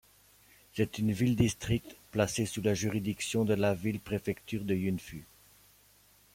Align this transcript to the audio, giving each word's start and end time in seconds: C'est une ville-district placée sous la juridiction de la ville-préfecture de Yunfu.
C'est 0.73 0.97
une 0.97 1.11
ville-district 1.11 1.95
placée 2.09 2.47
sous 2.47 2.63
la 2.63 2.73
juridiction 2.73 3.45
de 3.45 3.53
la 3.53 3.75
ville-préfecture 3.75 4.65
de 4.65 4.73
Yunfu. 4.73 5.27